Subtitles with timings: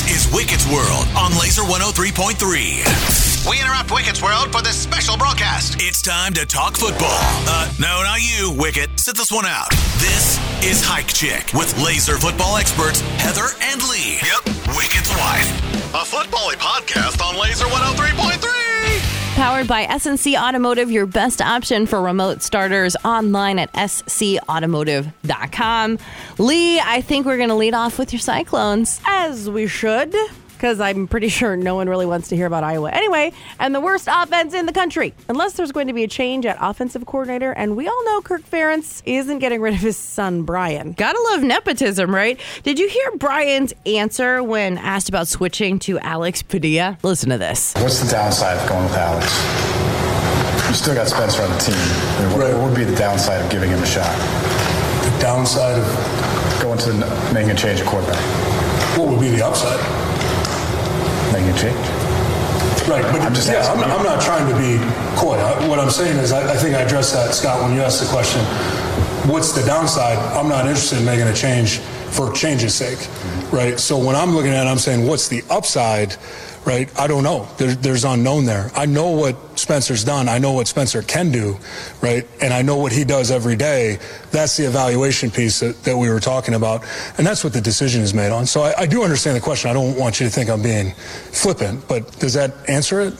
[0.00, 2.40] This is Wicket's World on Laser 103.3.
[3.50, 5.76] We interrupt Wicket's World for this special broadcast.
[5.78, 7.20] It's time to talk football.
[7.44, 8.98] Uh, no, not you, Wicket.
[8.98, 9.68] Sit this one out.
[10.00, 14.16] This is Hike Chick with laser football experts Heather and Lee.
[14.24, 15.52] Yep, Wicket's wife.
[15.92, 18.39] A football podcast on Laser 103.3.
[19.40, 25.98] Powered by SNC Automotive, your best option for remote starters online at scautomotive.com.
[26.36, 29.00] Lee, I think we're going to lead off with your Cyclones.
[29.06, 30.14] As we should,
[30.60, 33.32] because I'm pretty sure no one really wants to hear about Iowa anyway.
[33.58, 36.58] And the worst offense in the country, unless there's going to be a change at
[36.60, 37.52] offensive coordinator.
[37.52, 40.92] And we all know Kirk Ferentz isn't getting rid of his son, Brian.
[40.92, 42.38] Gotta love nepotism, right?
[42.62, 46.98] Did you hear Brian's answer when asked about switching to Alex Padilla?
[47.02, 47.72] Listen to this.
[47.78, 49.26] What's the downside of going with Alex?
[50.68, 51.74] You still got Spencer on the team.
[51.74, 52.54] I mean, what, Right.
[52.54, 54.14] what would be the downside of giving him a shot?
[55.04, 58.20] The downside of Going to the, making a change at quarterback,
[58.98, 59.80] what would be the upside?
[61.32, 61.86] Making a change.
[62.88, 63.78] Right, but I'm just yeah, I'm.
[63.84, 64.78] I'm not trying to be
[65.16, 65.36] coy.
[65.36, 68.02] I, what I'm saying is, I, I think I addressed that, Scott, when you asked
[68.02, 68.40] the question.
[69.30, 70.18] What's the downside?
[70.34, 73.06] I'm not interested in making a change for change's sake,
[73.52, 73.78] right?
[73.78, 76.16] So when I'm looking at it, I'm saying, what's the upside?
[76.64, 76.90] Right?
[76.98, 77.48] I don't know.
[77.56, 78.70] There, there's unknown there.
[78.76, 80.28] I know what Spencer's done.
[80.28, 81.56] I know what Spencer can do,
[82.02, 82.26] right?
[82.42, 83.98] And I know what he does every day.
[84.30, 86.84] That's the evaluation piece that, that we were talking about.
[87.18, 88.46] And that's what the decision is made on.
[88.46, 89.70] So I, I do understand the question.
[89.70, 90.92] I don't want you to think I'm being
[91.32, 93.14] flippant, but does that answer it?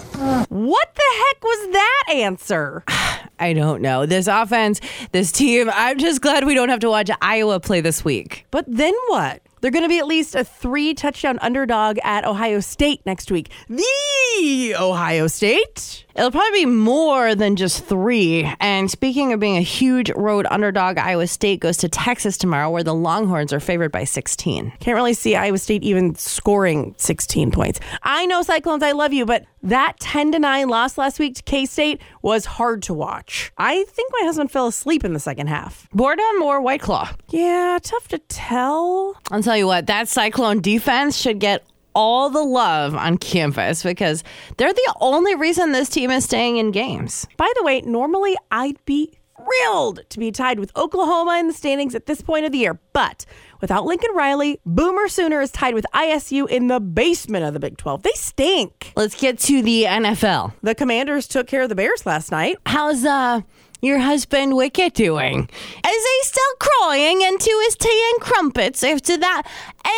[0.49, 2.85] What the heck was that answer?
[3.41, 4.05] I don't know.
[4.05, 4.81] This offense,
[5.13, 8.47] this team, I'm just glad we don't have to watch Iowa play this week.
[8.51, 9.41] But then what?
[9.61, 13.51] They're going to be at least a three touchdown underdog at Ohio State next week.
[13.69, 16.07] The Ohio State.
[16.15, 18.51] It'll probably be more than just three.
[18.59, 22.83] And speaking of being a huge road underdog, Iowa State goes to Texas tomorrow, where
[22.83, 24.73] the Longhorns are favored by 16.
[24.81, 27.81] Can't really see Iowa State even scoring 16 points.
[28.03, 31.43] I know Cyclones, I love you, but that 10 to 9 loss last week to
[31.43, 33.53] K State was hard to watch.
[33.57, 35.89] I think my husband fell asleep in the second half.
[35.93, 37.11] Boredom or White Claw?
[37.29, 39.17] Yeah, tough to tell.
[39.51, 44.23] Tell you what, that Cyclone defense should get all the love on campus because
[44.57, 47.27] they're the only reason this team is staying in games.
[47.37, 51.97] By the way, normally I'd be thrilled to be tied with Oklahoma in the standings
[51.97, 53.27] at this point of the year, but
[53.61, 57.77] without Lincoln Riley, Boomer Sooner is tied with ISU in the basement of the Big
[57.77, 58.05] 12.
[58.05, 58.93] They stink.
[58.95, 60.53] Let's get to the NFL.
[60.63, 62.59] The Commanders took care of the Bears last night.
[62.67, 63.41] How's uh
[63.83, 65.49] your husband Wicket doing?
[65.49, 69.43] Is he still crying into his tea and crumpets after that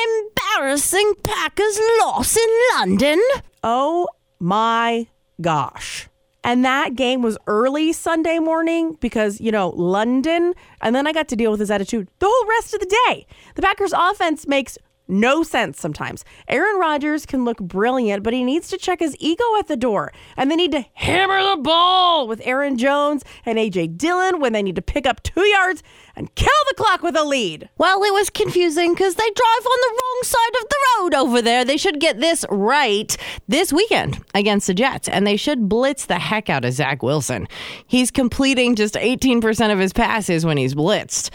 [0.07, 3.21] embarrassing Packers loss in London?
[3.65, 4.07] Oh
[4.39, 5.09] my
[5.41, 6.09] gosh.
[6.45, 10.55] And that game was early Sunday morning because, you know, London.
[10.83, 13.27] And then I got to deal with his attitude the whole rest of the day.
[13.57, 14.79] The Packers offense makes
[15.13, 16.25] no sense sometimes.
[16.49, 20.13] Aaron Rodgers can look brilliant, but he needs to check his ego at the door.
[20.37, 24.63] And they need to hammer the ball with Aaron Jones and AJ Dillon when they
[24.63, 25.83] need to pick up two yards
[26.17, 27.69] and kill the clock with a lead.
[27.79, 31.43] Well, it was confusing because they drive on the wrong side of the road over
[31.43, 31.65] there.
[31.65, 33.17] They should get this right
[33.49, 37.49] this weekend against the Jets, and they should blitz the heck out of Zach Wilson.
[37.87, 41.31] He's completing just 18% of his passes when he's blitzed.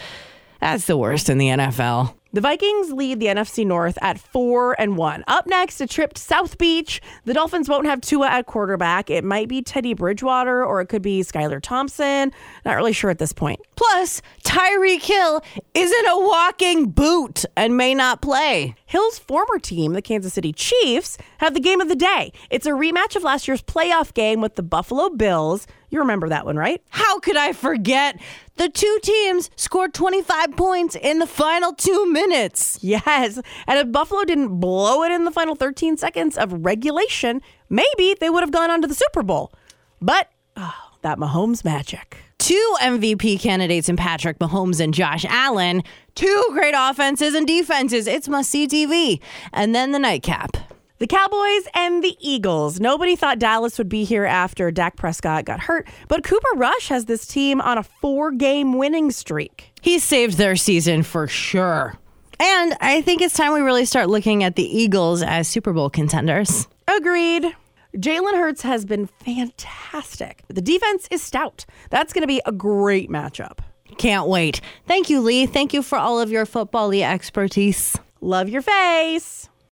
[0.60, 2.17] That's the worst in the NFL.
[2.30, 5.24] The Vikings lead the NFC North at four and one.
[5.26, 7.00] Up next, a trip to South Beach.
[7.24, 9.08] The Dolphins won't have Tua at quarterback.
[9.08, 12.30] It might be Teddy Bridgewater or it could be Skylar Thompson.
[12.66, 13.60] Not really sure at this point.
[13.76, 18.74] Plus, Tyreek Hill isn't a walking boot and may not play.
[18.88, 22.32] Hill's former team, the Kansas City Chiefs, have the game of the day.
[22.48, 25.66] It's a rematch of last year's playoff game with the Buffalo Bills.
[25.90, 26.82] You remember that one, right?
[26.88, 28.18] How could I forget?
[28.56, 32.78] The two teams scored 25 points in the final two minutes.
[32.80, 33.38] Yes.
[33.66, 38.30] And if Buffalo didn't blow it in the final 13 seconds of regulation, maybe they
[38.30, 39.52] would have gone on to the Super Bowl.
[40.00, 42.16] But oh, that Mahomes magic.
[42.48, 45.82] Two MVP candidates in Patrick Mahomes and Josh Allen.
[46.14, 48.06] Two great offenses and defenses.
[48.06, 49.20] It's must see TV.
[49.52, 50.56] And then the nightcap.
[50.96, 52.80] The Cowboys and the Eagles.
[52.80, 57.04] Nobody thought Dallas would be here after Dak Prescott got hurt, but Cooper Rush has
[57.04, 59.70] this team on a four game winning streak.
[59.82, 61.98] He saved their season for sure.
[62.40, 65.90] And I think it's time we really start looking at the Eagles as Super Bowl
[65.90, 66.66] contenders.
[66.88, 67.54] Agreed.
[67.96, 70.42] Jalen Hurts has been fantastic.
[70.48, 71.64] The defense is stout.
[71.90, 73.58] That's going to be a great matchup.
[73.96, 74.60] Can't wait.
[74.86, 75.46] Thank you, Lee.
[75.46, 77.96] Thank you for all of your football expertise.
[78.20, 79.48] Love your face.